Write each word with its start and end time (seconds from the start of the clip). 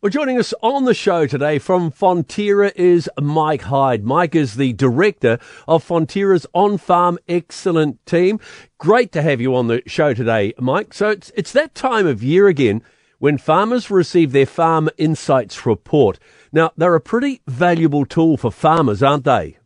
Well, 0.00 0.10
joining 0.10 0.38
us 0.38 0.54
on 0.62 0.84
the 0.84 0.94
show 0.94 1.26
today 1.26 1.58
from 1.58 1.90
Fonterra 1.90 2.70
is 2.76 3.10
Mike 3.20 3.62
Hyde. 3.62 4.04
Mike 4.04 4.36
is 4.36 4.54
the 4.54 4.72
director 4.74 5.40
of 5.66 5.84
Fonterra's 5.84 6.46
On 6.54 6.78
Farm 6.78 7.18
Excellence 7.28 7.98
team. 8.06 8.38
Great 8.78 9.10
to 9.10 9.22
have 9.22 9.40
you 9.40 9.56
on 9.56 9.66
the 9.66 9.82
show 9.86 10.14
today, 10.14 10.54
Mike. 10.56 10.94
So 10.94 11.10
it's, 11.10 11.32
it's 11.34 11.50
that 11.50 11.74
time 11.74 12.06
of 12.06 12.22
year 12.22 12.46
again 12.46 12.80
when 13.18 13.38
farmers 13.38 13.90
receive 13.90 14.30
their 14.30 14.46
Farm 14.46 14.88
Insights 14.98 15.66
report. 15.66 16.20
Now, 16.52 16.70
they're 16.76 16.94
a 16.94 17.00
pretty 17.00 17.40
valuable 17.48 18.06
tool 18.06 18.36
for 18.36 18.52
farmers, 18.52 19.02
aren't 19.02 19.24
they? 19.24 19.57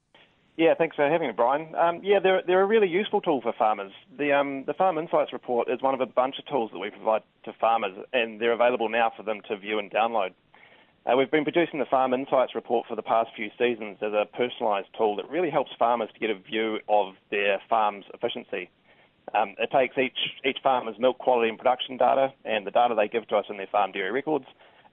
Yeah, 0.56 0.74
thanks 0.76 0.96
for 0.96 1.08
having 1.08 1.28
me, 1.28 1.34
Brian. 1.34 1.74
Um, 1.74 2.00
yeah, 2.02 2.18
they're, 2.22 2.42
they're 2.46 2.60
a 2.60 2.66
really 2.66 2.88
useful 2.88 3.22
tool 3.22 3.40
for 3.40 3.54
farmers. 3.54 3.92
The, 4.18 4.32
um, 4.32 4.64
the 4.66 4.74
Farm 4.74 4.98
Insights 4.98 5.32
report 5.32 5.68
is 5.70 5.80
one 5.80 5.94
of 5.94 6.00
a 6.00 6.06
bunch 6.06 6.38
of 6.38 6.46
tools 6.46 6.70
that 6.72 6.78
we 6.78 6.90
provide 6.90 7.22
to 7.44 7.54
farmers, 7.58 7.96
and 8.12 8.38
they're 8.38 8.52
available 8.52 8.90
now 8.90 9.12
for 9.16 9.22
them 9.22 9.40
to 9.48 9.56
view 9.56 9.78
and 9.78 9.90
download. 9.90 10.32
Uh, 11.06 11.16
we've 11.16 11.30
been 11.30 11.42
producing 11.42 11.78
the 11.78 11.86
Farm 11.86 12.12
Insights 12.12 12.54
report 12.54 12.86
for 12.86 12.96
the 12.96 13.02
past 13.02 13.30
few 13.34 13.48
seasons 13.58 13.96
as 14.02 14.12
a 14.12 14.26
personalised 14.38 14.93
tool 14.96 15.16
that 15.16 15.29
really 15.30 15.50
helps 15.50 15.70
farmers 15.79 16.10
to 16.12 16.20
get 16.20 16.29
a 16.29 16.38
view 16.38 16.79
of 16.86 17.14
their 17.30 17.58
farm's 17.71 18.04
efficiency. 18.12 18.68
Um, 19.34 19.54
it 19.58 19.71
takes 19.72 19.96
each, 19.96 20.18
each 20.44 20.58
farmer's 20.62 20.98
milk 20.98 21.16
quality 21.18 21.48
and 21.48 21.57
production 21.57 21.96
data 21.96 22.32
and 22.44 22.66
the 22.66 22.71
data 22.71 22.94
they 22.94 23.08
give 23.08 23.26
to 23.29 23.36
us 23.36 23.46
in 23.48 23.57
their 23.57 23.68
farm 23.68 23.93
dairy 23.93 24.12
records 24.12 24.44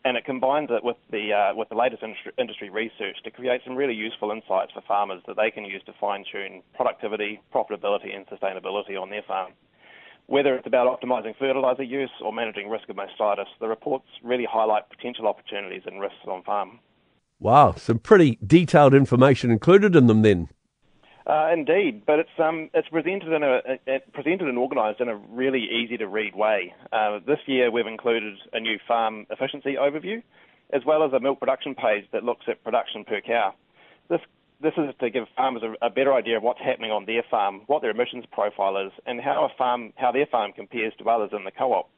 and 0.06 0.16
it 0.16 0.26
combines 0.26 0.70
it 0.72 0.84
with 0.84 0.98
the 1.12 1.34
uh, 1.34 1.56
with 1.56 1.70
the 1.70 1.76
latest 1.76 2.04
industry 2.38 2.70
research 2.70 3.18
to 3.24 3.32
create 3.32 3.62
some 3.66 3.76
really 3.76 3.94
useful 3.94 4.32
insights 4.32 4.72
for 4.74 4.82
farmers 4.88 5.22
that 5.28 5.36
they 5.36 5.52
can 5.52 5.66
use 5.66 5.82
to 5.86 5.94
fine 6.00 6.24
tune 6.32 6.62
productivity, 6.76 7.42
profitability, 7.54 8.16
and 8.16 8.26
sustainability 8.28 9.00
on 9.00 9.10
their 9.10 9.24
farm. 9.24 9.52
Whether 10.28 10.56
it's 10.56 10.68
about 10.68 10.88
optimising 10.88 11.36
fertiliser 11.38 11.84
use 11.84 12.12
or 12.24 12.32
managing 12.32 12.70
risk 12.70 12.88
of 12.88 12.96
mastitis, 12.96 13.48
the 13.60 13.68
reports 13.68 14.06
really 14.24 14.46
highlight 14.50 14.90
potential 14.90 15.28
opportunities 15.28 15.82
and 15.86 16.00
risks 16.00 16.28
on 16.28 16.44
farm. 16.44 16.80
Wow, 17.40 17.74
some 17.76 18.00
pretty 18.00 18.38
detailed 18.46 18.94
information 18.94 19.50
included 19.50 19.96
in 19.96 20.08
them 20.08 20.22
then. 20.22 20.50
Uh, 21.30 21.52
indeed, 21.54 22.08
but 22.08 22.18
it's 22.18 22.40
um, 22.40 22.72
it's 22.74 22.88
presented 22.88 23.32
in 23.32 23.44
a, 23.44 23.60
a 23.88 24.00
presented 24.14 24.48
and 24.48 24.58
organised 24.58 25.00
in 25.00 25.10
a 25.10 25.16
really 25.16 25.62
easy 25.62 25.96
to 25.96 26.08
read 26.08 26.36
way. 26.36 26.74
Uh, 26.92 27.20
this 27.28 27.38
year 27.46 27.70
we've 27.70 27.86
included 27.86 28.34
a 28.52 28.60
new 28.60 28.80
farm 28.88 29.28
efficiency 29.30 29.76
overview, 29.80 30.24
as 30.74 30.82
well 30.88 31.04
as 31.04 31.14
a 31.14 31.20
milk 31.20 31.40
production 31.40 31.76
page 31.76 32.06
that 32.14 32.24
looks 32.24 32.46
at 32.48 32.64
production 32.64 33.06
per 33.06 33.22
cow. 33.22 33.54
This 34.10 34.22
this 34.60 34.74
is 34.76 34.96
to 35.02 35.12
give 35.12 35.26
farmers 35.38 35.62
a, 35.62 35.86
a 35.86 35.92
better 35.92 36.16
idea 36.16 36.36
of 36.36 36.42
what's 36.42 36.62
happening 36.62 36.90
on 36.90 37.06
their 37.06 37.22
farm, 37.30 37.62
what 37.68 37.84
their 37.84 37.92
emissions 37.92 38.26
profile 38.32 38.78
is, 38.88 38.92
and 39.06 39.22
how 39.22 39.46
a 39.46 39.56
farm 39.56 39.94
how 39.98 40.12
their 40.12 40.26
farm 40.26 40.52
compares 40.52 40.94
to 40.98 41.08
others 41.08 41.30
in 41.32 41.44
the 41.44 41.52
co-op. 41.52 41.92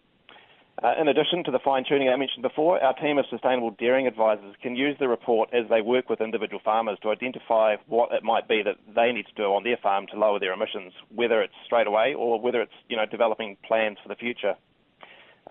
Uh, 0.83 0.95
in 0.99 1.07
addition 1.07 1.43
to 1.43 1.51
the 1.51 1.59
fine 1.63 1.83
tuning 1.87 2.09
I 2.09 2.15
mentioned 2.15 2.41
before, 2.41 2.81
our 2.83 2.95
team 2.95 3.19
of 3.19 3.25
sustainable 3.29 3.69
dairying 3.77 4.07
advisors 4.07 4.55
can 4.63 4.75
use 4.75 4.95
the 4.99 5.07
report 5.07 5.49
as 5.53 5.69
they 5.69 5.81
work 5.81 6.09
with 6.09 6.21
individual 6.21 6.59
farmers 6.65 6.97
to 7.03 7.11
identify 7.11 7.75
what 7.85 8.11
it 8.11 8.23
might 8.23 8.47
be 8.47 8.63
that 8.65 8.77
they 8.95 9.11
need 9.11 9.27
to 9.27 9.33
do 9.35 9.43
on 9.43 9.63
their 9.63 9.77
farm 9.77 10.07
to 10.11 10.17
lower 10.17 10.39
their 10.39 10.53
emissions, 10.53 10.91
whether 11.13 11.43
it's 11.43 11.53
straight 11.65 11.85
away 11.85 12.15
or 12.17 12.41
whether 12.41 12.61
it's 12.61 12.73
you 12.89 12.97
know 12.97 13.05
developing 13.05 13.57
plans 13.63 13.97
for 14.01 14.09
the 14.09 14.15
future. 14.15 14.55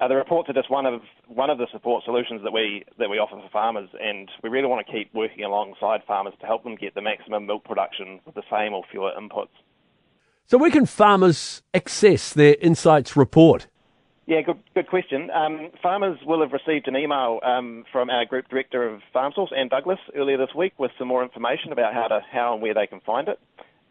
Uh, 0.00 0.08
the 0.08 0.16
reports 0.16 0.48
are 0.50 0.52
just 0.52 0.68
one 0.68 0.84
of 0.84 1.00
one 1.28 1.48
of 1.48 1.58
the 1.58 1.68
support 1.70 2.02
solutions 2.04 2.42
that 2.42 2.52
we 2.52 2.82
that 2.98 3.08
we 3.08 3.18
offer 3.18 3.36
for 3.40 3.50
farmers, 3.50 3.88
and 4.00 4.28
we 4.42 4.48
really 4.48 4.66
want 4.66 4.84
to 4.84 4.92
keep 4.92 5.14
working 5.14 5.44
alongside 5.44 6.00
farmers 6.08 6.34
to 6.40 6.46
help 6.46 6.64
them 6.64 6.74
get 6.74 6.96
the 6.96 7.02
maximum 7.02 7.46
milk 7.46 7.62
production 7.62 8.18
with 8.26 8.34
the 8.34 8.42
same 8.50 8.72
or 8.72 8.82
fewer 8.90 9.12
inputs. 9.16 9.54
So, 10.46 10.58
where 10.58 10.72
can 10.72 10.86
farmers 10.86 11.62
access 11.72 12.32
their 12.32 12.56
insights 12.60 13.16
report? 13.16 13.68
Yeah, 14.30 14.42
good, 14.42 14.62
good 14.76 14.86
question. 14.86 15.28
Um, 15.32 15.72
farmers 15.82 16.16
will 16.24 16.40
have 16.42 16.52
received 16.52 16.86
an 16.86 16.94
email 16.94 17.40
um, 17.42 17.82
from 17.90 18.10
our 18.10 18.24
group 18.24 18.48
director 18.48 18.88
of 18.88 19.00
Farm 19.12 19.32
Source, 19.34 19.50
Anne 19.50 19.66
Douglas, 19.66 19.98
earlier 20.14 20.38
this 20.38 20.54
week 20.54 20.72
with 20.78 20.92
some 21.00 21.08
more 21.08 21.24
information 21.24 21.72
about 21.72 21.94
how 21.94 22.06
to 22.06 22.20
how 22.30 22.52
and 22.52 22.62
where 22.62 22.72
they 22.72 22.86
can 22.86 23.00
find 23.00 23.26
it. 23.26 23.40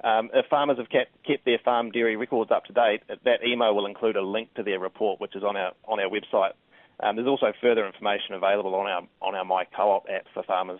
Um, 0.01 0.29
if 0.33 0.45
farmers 0.45 0.77
have 0.77 0.87
kept, 0.89 1.11
kept 1.27 1.43
their 1.43 1.59
farm 1.65 1.91
dairy 1.91 2.15
records 2.15 2.51
up 2.51 2.63
to 2.67 2.71
date, 2.71 3.01
that 3.09 3.43
email 3.45 3.75
will 3.75 3.85
include 3.85 4.15
a 4.15 4.21
link 4.21 4.53
to 4.53 4.63
their 4.63 4.79
report, 4.79 5.19
which 5.19 5.35
is 5.35 5.43
on 5.43 5.57
our 5.57 5.73
on 5.83 5.99
our 5.99 6.07
website. 6.07 6.53
Um, 7.01 7.17
there's 7.17 7.27
also 7.27 7.51
further 7.59 7.85
information 7.85 8.33
available 8.33 8.75
on 8.75 8.87
our 8.87 9.01
on 9.21 9.35
our 9.35 9.43
My 9.43 9.65
Co-op 9.75 10.05
app 10.09 10.23
for 10.33 10.43
farmers. 10.43 10.79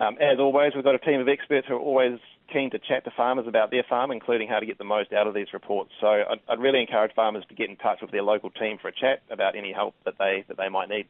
Um, 0.00 0.16
as 0.20 0.38
always, 0.38 0.72
we've 0.74 0.84
got 0.84 0.94
a 0.94 0.98
team 0.98 1.20
of 1.20 1.28
experts 1.28 1.66
who 1.68 1.74
are 1.74 1.80
always 1.80 2.18
keen 2.52 2.70
to 2.70 2.78
chat 2.78 3.04
to 3.04 3.10
farmers 3.16 3.46
about 3.46 3.70
their 3.70 3.84
farm, 3.88 4.10
including 4.10 4.48
how 4.48 4.58
to 4.58 4.66
get 4.66 4.78
the 4.78 4.84
most 4.84 5.12
out 5.12 5.26
of 5.26 5.34
these 5.34 5.48
reports. 5.52 5.90
So 6.00 6.06
I'd, 6.06 6.40
I'd 6.48 6.58
really 6.58 6.80
encourage 6.80 7.14
farmers 7.14 7.44
to 7.48 7.54
get 7.54 7.68
in 7.68 7.76
touch 7.76 8.00
with 8.00 8.10
their 8.10 8.22
local 8.22 8.50
team 8.50 8.78
for 8.80 8.88
a 8.88 8.92
chat 8.92 9.22
about 9.30 9.56
any 9.56 9.72
help 9.72 9.94
that 10.04 10.14
they 10.18 10.44
that 10.48 10.56
they 10.56 10.68
might 10.68 10.88
need. 10.88 11.06